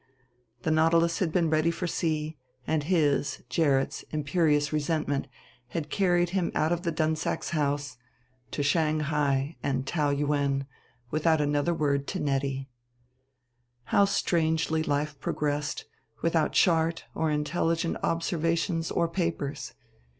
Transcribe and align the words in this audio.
The 0.63 0.71
Nautilus 0.71 1.19
had 1.19 1.31
been 1.31 1.51
ready 1.51 1.69
for 1.69 1.85
sea, 1.85 2.39
and 2.65 2.81
his, 2.85 3.43
Gerrit's, 3.49 4.01
imperious 4.09 4.73
resentment 4.73 5.27
had 5.67 5.91
carried 5.91 6.31
him 6.31 6.51
out 6.55 6.71
of 6.71 6.81
the 6.81 6.91
Dunsacks' 6.91 7.51
house 7.51 7.97
to 8.49 8.63
Shanghai 8.63 9.57
and 9.61 9.85
Taou 9.85 10.09
Yuen 10.17 10.65
without 11.11 11.39
another 11.39 11.75
word 11.75 12.07
to 12.07 12.19
Nettie. 12.19 12.67
How 13.83 14.05
strangely 14.05 14.81
life 14.81 15.19
progressed, 15.19 15.85
without 16.23 16.53
chart 16.53 17.05
or 17.13 17.29
intelligent 17.29 17.95
observations 18.01 18.89
or 18.89 19.07
papers! 19.07 19.75